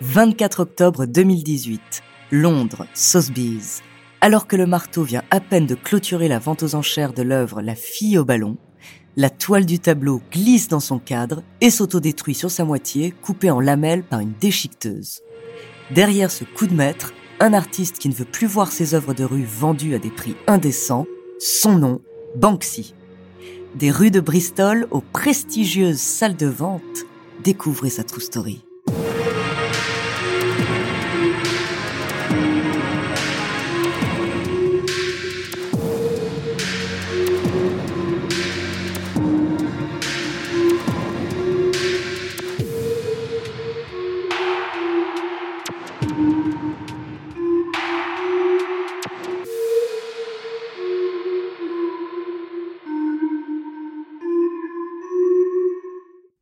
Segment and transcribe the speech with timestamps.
[0.00, 1.80] 24 octobre 2018,
[2.30, 3.82] Londres, Sotheby's.
[4.20, 7.62] Alors que le marteau vient à peine de clôturer la vente aux enchères de l'œuvre
[7.62, 8.58] La fille au ballon,
[9.16, 13.58] la toile du tableau glisse dans son cadre et s'autodétruit sur sa moitié, coupée en
[13.58, 15.22] lamelles par une déchiqueteuse.
[15.92, 19.24] Derrière ce coup de maître, un artiste qui ne veut plus voir ses œuvres de
[19.24, 21.06] rue vendues à des prix indécents,
[21.40, 22.00] son nom,
[22.36, 22.94] Banksy.
[23.74, 27.04] Des rues de Bristol aux prestigieuses salles de vente,
[27.42, 28.62] découvrez sa true story.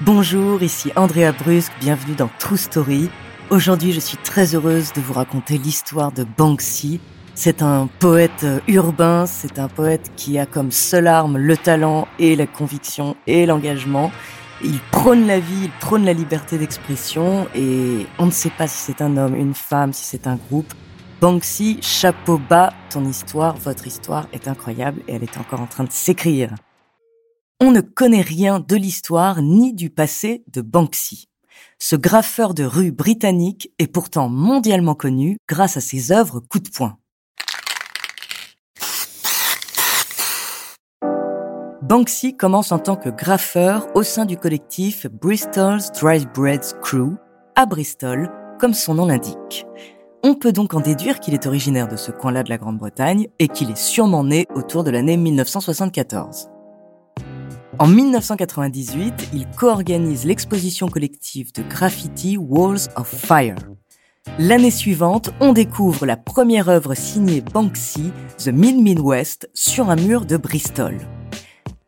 [0.00, 3.10] Bonjour, ici Andrea Brusque, bienvenue dans True Story.
[3.50, 7.00] Aujourd'hui, je suis très heureuse de vous raconter l'histoire de Banksy.
[7.34, 12.06] C'est un poète euh, urbain, c'est un poète qui a comme seule arme le talent
[12.18, 14.12] et la conviction et l'engagement.
[14.62, 18.78] Il prône la vie, il prône la liberté d'expression et on ne sait pas si
[18.78, 20.72] c'est un homme, une femme, si c'est un groupe.
[21.20, 25.84] Banksy, chapeau bas, ton histoire, votre histoire est incroyable et elle est encore en train
[25.84, 26.50] de s'écrire.
[27.60, 31.28] On ne connaît rien de l'histoire ni du passé de Banksy.
[31.80, 36.68] Ce graffeur de rue britannique est pourtant mondialement connu grâce à ses œuvres coup de
[36.68, 36.98] poing.
[41.82, 47.16] Banksy commence en tant que graffeur au sein du collectif Bristol's Dry Breads Crew,
[47.56, 48.30] à Bristol,
[48.60, 49.66] comme son nom l'indique.
[50.22, 53.48] On peut donc en déduire qu'il est originaire de ce coin-là de la Grande-Bretagne et
[53.48, 56.50] qu'il est sûrement né autour de l'année 1974.
[57.80, 63.54] En 1998, il co-organise l'exposition collective de graffiti Walls of Fire.
[64.40, 69.96] L'année suivante, on découvre la première œuvre signée Banksy, The Min Min West, sur un
[69.96, 70.98] mur de Bristol.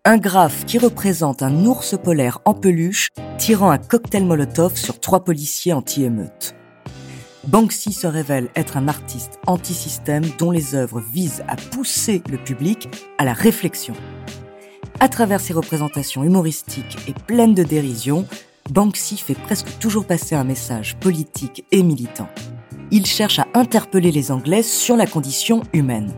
[0.05, 5.25] Un graphe qui représente un ours polaire en peluche tirant un cocktail Molotov sur trois
[5.25, 6.55] policiers anti-émeute.
[7.49, 12.89] Banksy se révèle être un artiste anti-système dont les œuvres visent à pousser le public
[13.19, 13.95] à la réflexion.
[15.03, 18.29] À travers ses représentations humoristiques et pleines de dérision,
[18.71, 22.29] Banksy fait presque toujours passer un message politique et militant.
[22.91, 26.13] Il cherche à interpeller les Anglais sur la condition humaine.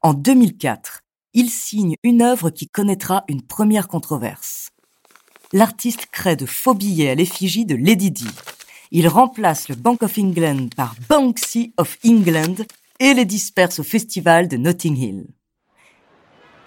[0.00, 1.02] En 2004,
[1.34, 4.70] il signe une œuvre qui connaîtra une première controverse.
[5.52, 8.26] L'artiste crée de faux billets à l'effigie de Lady Di.
[8.90, 12.56] Il remplace le Bank of England par Banksy of England
[13.02, 15.26] et les disperse au festival de Notting Hill.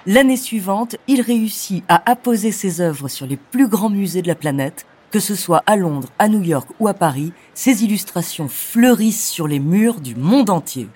[0.05, 4.35] L'année suivante, il réussit à apposer ses œuvres sur les plus grands musées de la
[4.35, 9.29] planète, que ce soit à Londres, à New York ou à Paris, ses illustrations fleurissent
[9.29, 10.89] sur les murs du monde entier.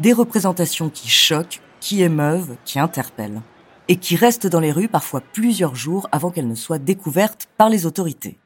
[0.00, 3.42] Des représentations qui choquent, qui émeuvent, qui interpellent,
[3.86, 7.68] et qui restent dans les rues parfois plusieurs jours avant qu'elles ne soient découvertes par
[7.68, 8.36] les autorités.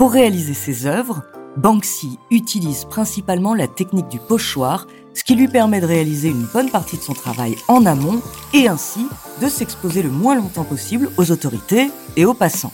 [0.00, 1.24] Pour réaliser ses œuvres,
[1.58, 6.70] Banksy utilise principalement la technique du pochoir, ce qui lui permet de réaliser une bonne
[6.70, 8.22] partie de son travail en amont
[8.54, 9.06] et ainsi
[9.42, 12.72] de s'exposer le moins longtemps possible aux autorités et aux passants.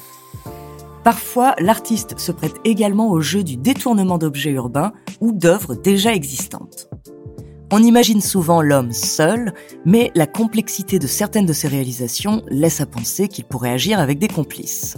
[1.02, 6.88] Parfois, l'artiste se prête également au jeu du détournement d'objets urbains ou d'œuvres déjà existantes.
[7.72, 9.52] On imagine souvent l'homme seul,
[9.84, 14.20] mais la complexité de certaines de ses réalisations laisse à penser qu'il pourrait agir avec
[14.20, 14.96] des complices.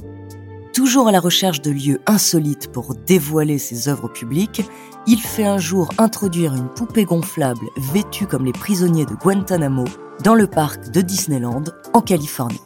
[0.78, 4.62] Toujours à la recherche de lieux insolites pour dévoiler ses œuvres publiques,
[5.08, 9.86] il fait un jour introduire une poupée gonflable vêtue comme les prisonniers de Guantanamo
[10.22, 11.64] dans le parc de Disneyland
[11.94, 12.60] en Californie.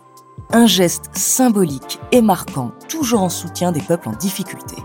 [0.50, 4.76] Un geste symbolique et marquant, toujours en soutien des peuples en difficulté.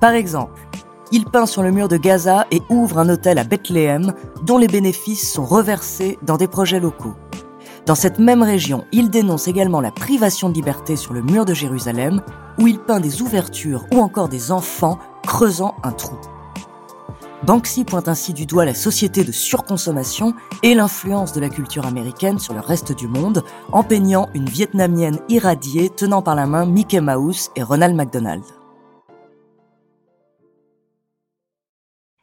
[0.00, 0.66] Par exemple,
[1.12, 4.66] il peint sur le mur de Gaza et ouvre un hôtel à Bethléem dont les
[4.66, 7.14] bénéfices sont reversés dans des projets locaux.
[7.84, 11.52] Dans cette même région, il dénonce également la privation de liberté sur le mur de
[11.52, 12.22] Jérusalem,
[12.58, 16.16] où il peint des ouvertures ou encore des enfants creusant un trou.
[17.44, 20.32] Banksy pointe ainsi du doigt la société de surconsommation
[20.62, 23.42] et l'influence de la culture américaine sur le reste du monde,
[23.72, 28.44] en peignant une Vietnamienne irradiée tenant par la main Mickey Mouse et Ronald McDonald.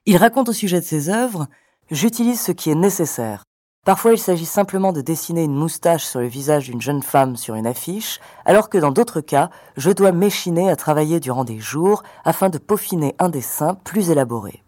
[0.05, 1.47] Il raconte au sujet de ses œuvres
[1.91, 3.43] J'utilise ce qui est nécessaire,
[3.89, 7.55] Parfois, il s'agit simplement de dessiner une moustache sur le visage d'une jeune femme sur
[7.55, 12.03] une affiche, alors que dans d'autres cas, je dois m'échiner à travailler durant des jours
[12.23, 14.61] afin de peaufiner un dessin plus élaboré.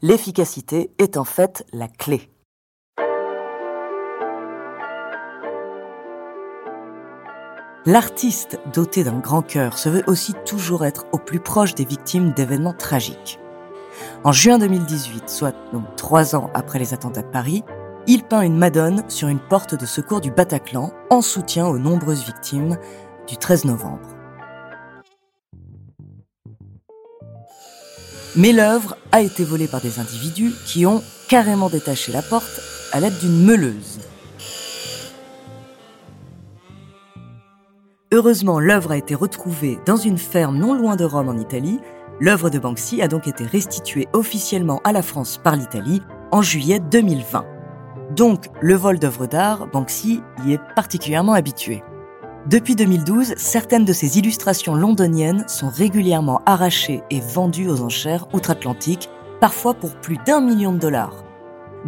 [0.00, 2.30] L'efficacité est en fait la clé.
[7.84, 12.32] L'artiste doté d'un grand cœur se veut aussi toujours être au plus proche des victimes
[12.32, 13.40] d'événements tragiques.
[14.22, 17.64] En juin 2018, soit donc trois ans après les attentats de Paris,
[18.10, 22.24] il peint une Madone sur une porte de secours du Bataclan en soutien aux nombreuses
[22.24, 22.78] victimes
[23.28, 24.08] du 13 novembre.
[28.34, 32.62] Mais l'œuvre a été volée par des individus qui ont carrément détaché la porte
[32.92, 34.00] à l'aide d'une meuleuse.
[38.10, 41.78] Heureusement, l'œuvre a été retrouvée dans une ferme non loin de Rome en Italie.
[42.20, 46.00] L'œuvre de Banksy a donc été restituée officiellement à la France par l'Italie
[46.30, 47.57] en juillet 2020.
[48.16, 51.82] Donc, le vol d'œuvres d'art, Banksy y est particulièrement habitué.
[52.46, 59.10] Depuis 2012, certaines de ses illustrations londoniennes sont régulièrement arrachées et vendues aux enchères outre-Atlantique,
[59.40, 61.24] parfois pour plus d'un million de dollars.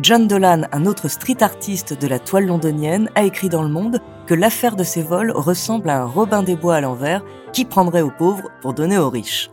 [0.02, 4.00] John Dolan, un autre street artiste de la toile londonienne, a écrit dans Le Monde
[4.26, 8.02] que l'affaire de ces vols ressemble à un Robin des Bois à l'envers qui prendrait
[8.02, 9.50] aux pauvres pour donner aux riches.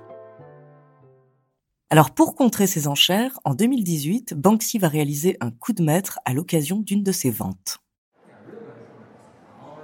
[1.90, 6.34] Alors pour contrer ces enchères, en 2018, Banksy va réaliser un coup de maître à
[6.34, 7.78] l'occasion d'une de ses ventes.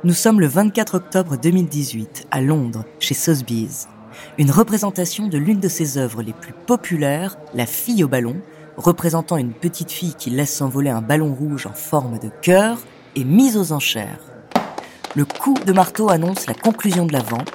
[0.03, 3.87] Nous sommes le 24 octobre 2018 à Londres, chez Sotheby's.
[4.37, 8.35] Une représentation de l'une de ses œuvres les plus populaires, La fille au ballon,
[8.75, 12.79] représentant une petite fille qui laisse s'envoler un ballon rouge en forme de cœur,
[13.15, 14.19] est mise aux enchères.
[15.15, 17.53] Le coup de marteau annonce la conclusion de la vente,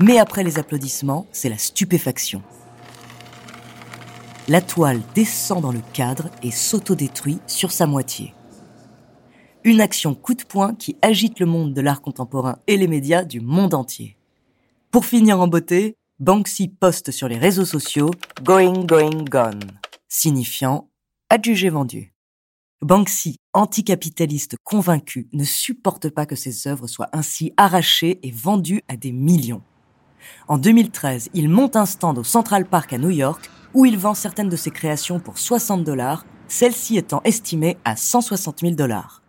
[0.00, 2.42] mais après les applaudissements, c'est la stupéfaction
[4.48, 8.34] la toile descend dans le cadre et s'autodétruit sur sa moitié.
[9.64, 13.24] Une action coup de poing qui agite le monde de l'art contemporain et les médias
[13.24, 14.18] du monde entier.
[14.90, 18.10] Pour finir en beauté, Banksy poste sur les réseaux sociaux
[18.42, 19.62] Going, going, gone,
[20.08, 20.88] signifiant
[21.30, 22.12] adjugé vendu.
[22.82, 28.96] Banksy, anticapitaliste convaincu, ne supporte pas que ses œuvres soient ainsi arrachées et vendues à
[28.96, 29.62] des millions.
[30.48, 34.14] En 2013, il monte un stand au Central Park à New York où il vend
[34.14, 39.20] certaines de ses créations pour 60 dollars, celles-ci étant estimées à 160 000 dollars.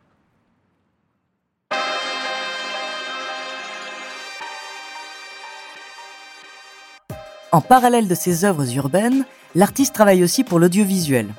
[7.51, 11.34] En parallèle de ses œuvres urbaines, l'artiste travaille aussi pour l'audiovisuel.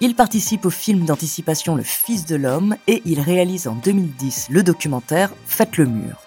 [0.00, 4.62] Il participe au film d'anticipation Le Fils de l'homme et il réalise en 2010 le
[4.62, 6.22] documentaire Faites le mur.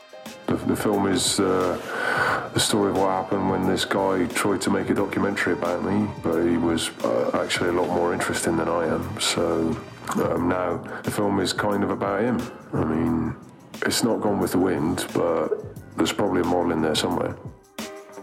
[2.55, 6.07] The story of what happened when this guy tried to make a documentary about me,
[6.23, 9.03] but he was uh, actually a lot more interesting than I am.
[9.19, 9.75] So
[10.23, 12.39] um, now the film is kind of about him.
[12.73, 13.35] I mean,
[13.85, 15.49] it's not gone with the wind, but
[15.97, 17.35] there's probably a moral in there somewhere.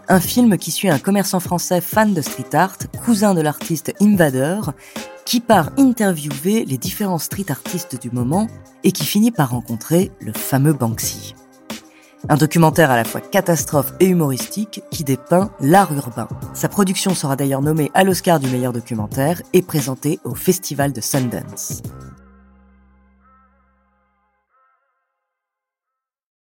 [0.09, 4.61] Un film qui suit un commerçant français fan de street art, cousin de l'artiste Invader,
[5.25, 8.47] qui part interviewer les différents street artistes du moment
[8.83, 11.35] et qui finit par rencontrer le fameux Banksy.
[12.29, 16.29] Un documentaire à la fois catastrophe et humoristique qui dépeint l'art urbain.
[16.53, 21.01] Sa production sera d'ailleurs nommée à l'Oscar du meilleur documentaire et présentée au Festival de
[21.01, 21.81] Sundance.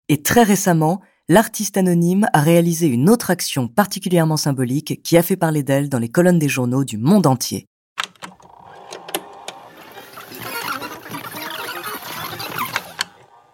[0.08, 5.36] Et très récemment, l'artiste anonyme a réalisé une autre action particulièrement symbolique qui a fait
[5.36, 7.66] parler d'elle dans les colonnes des journaux du monde entier.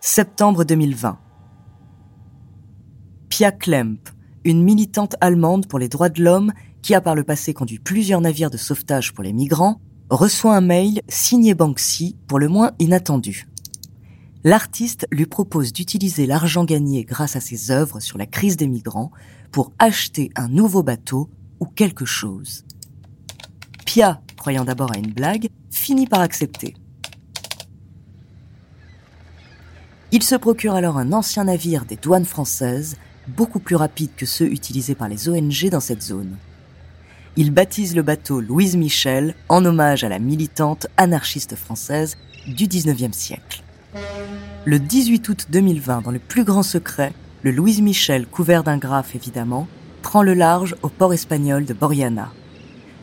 [0.00, 1.18] Septembre 2020.
[3.36, 3.98] Pia Klemp,
[4.44, 8.20] une militante allemande pour les droits de l'homme qui a par le passé conduit plusieurs
[8.20, 13.48] navires de sauvetage pour les migrants, reçoit un mail signé Banksy pour le moins inattendu.
[14.44, 19.10] L'artiste lui propose d'utiliser l'argent gagné grâce à ses œuvres sur la crise des migrants
[19.50, 22.64] pour acheter un nouveau bateau ou quelque chose.
[23.84, 26.76] Pia, croyant d'abord à une blague, finit par accepter.
[30.12, 32.94] Il se procure alors un ancien navire des douanes françaises,
[33.28, 36.36] beaucoup plus rapide que ceux utilisés par les ONG dans cette zone.
[37.36, 42.16] Il baptise le bateau Louise Michel en hommage à la militante anarchiste française
[42.46, 43.62] du 19e siècle.
[44.64, 47.12] Le 18 août 2020, dans le plus grand secret,
[47.42, 49.66] le Louise Michel, couvert d'un graphe évidemment,
[50.02, 52.32] prend le large au port espagnol de Boriana.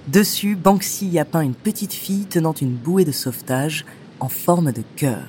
[0.08, 3.86] Dessus, Banksy y a peint une petite fille tenant une bouée de sauvetage
[4.20, 5.28] en forme de cœur.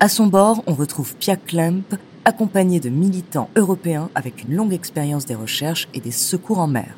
[0.00, 5.26] À son bord, on retrouve Pia Klemp, accompagné de militants européens avec une longue expérience
[5.26, 6.96] des recherches et des secours en mer.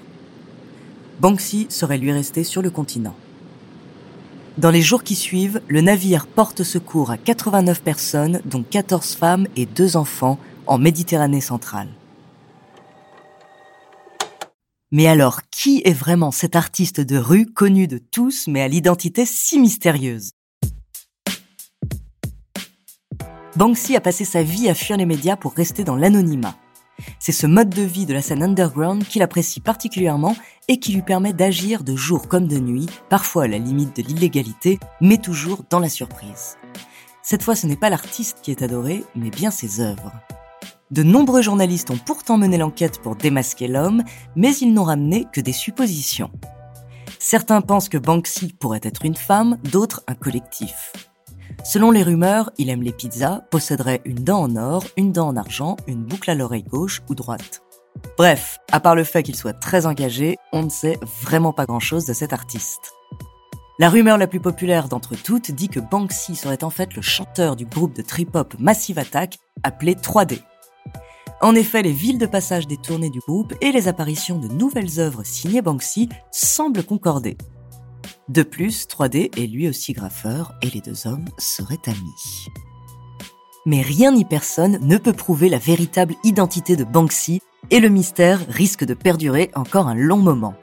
[1.21, 3.15] Banksy serait lui resté sur le continent.
[4.59, 9.47] Dans les jours qui suivent, le navire porte secours à 89 personnes, dont 14 femmes
[9.57, 11.89] et 2 enfants, en Méditerranée centrale.
[14.93, 19.27] Mais alors, qui est vraiment cet artiste de rue connu de tous mais à l'identité
[19.27, 20.31] si mystérieuse?
[23.57, 26.57] Banksy a passé sa vie à fuir les médias pour rester dans l'anonymat.
[27.21, 31.03] C'est ce mode de vie de la scène underground qu'il apprécie particulièrement et qui lui
[31.03, 35.63] permet d'agir de jour comme de nuit, parfois à la limite de l'illégalité, mais toujours
[35.71, 36.57] dans la surprise.
[37.23, 40.13] Cette fois, ce n'est pas l'artiste qui est adoré, mais bien ses œuvres.
[40.91, 44.03] De nombreux journalistes ont pourtant mené l'enquête pour démasquer l'homme,
[44.35, 46.31] mais ils n'ont ramené que des suppositions.
[47.21, 50.93] Certains pensent que Banksy pourrait être une femme, d'autres un collectif.
[51.65, 55.37] Selon les rumeurs, il aime les pizzas, posséderait une dent en or, une dent en
[55.37, 57.63] argent, une boucle à l'oreille gauche ou droite.
[58.19, 62.05] Bref, à part le fait qu'il soit très engagé, on ne sait vraiment pas grand-chose
[62.05, 62.93] de cet artiste.
[63.79, 67.57] La rumeur la plus populaire d'entre toutes dit que Banksy serait en fait le chanteur
[67.57, 70.41] du groupe de trip-hop Massive Attack appelé 3D.
[71.41, 75.01] En effet, les villes de passage des tournées du groupe et les apparitions de nouvelles
[75.01, 77.39] œuvres signées Banksy semblent concorder.
[78.29, 82.47] De plus, 3D est lui aussi graffeur et les deux hommes seraient amis.
[83.67, 88.41] Mais rien ni personne ne peut prouver la véritable identité de Banksy et le mystère
[88.49, 90.55] risque de perdurer encore un long moment.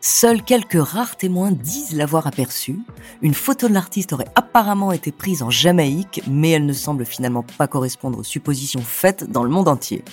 [0.00, 2.78] Seuls quelques rares témoins disent l'avoir aperçu.
[3.22, 7.42] Une photo de l'artiste aurait apparemment été prise en Jamaïque, mais elle ne semble finalement
[7.42, 10.04] pas correspondre aux suppositions faites dans le monde entier.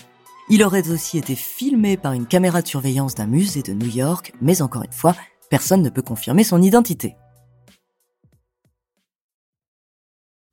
[0.49, 4.33] Il aurait aussi été filmé par une caméra de surveillance d'un musée de New York,
[4.41, 5.15] mais encore une fois,
[5.51, 7.17] personne ne peut confirmer son identité.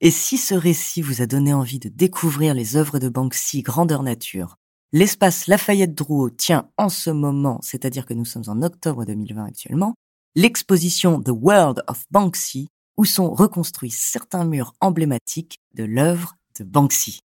[0.01, 4.03] Et si ce récit vous a donné envie de découvrir les œuvres de Banksy grandeur
[4.03, 4.57] nature,
[4.91, 9.95] l'espace Lafayette Drouot tient en ce moment, c'est-à-dire que nous sommes en octobre 2020 actuellement,
[10.35, 17.21] l'exposition The World of Banksy, où sont reconstruits certains murs emblématiques de l'œuvre de Banksy.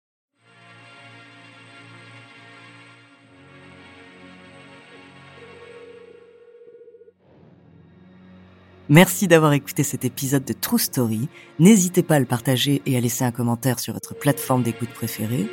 [8.91, 11.29] Merci d'avoir écouté cet épisode de True Story.
[11.59, 15.45] N'hésitez pas à le partager et à laisser un commentaire sur votre plateforme d'écoute préférée.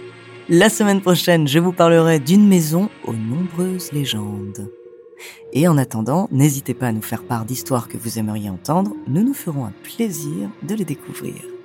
[0.49, 4.73] La semaine prochaine, je vous parlerai d'une maison aux nombreuses légendes.
[5.53, 8.97] Et en attendant, n'hésitez pas à nous faire part d'histoires que vous aimeriez entendre.
[9.07, 11.56] Nous nous ferons un plaisir de les découvrir.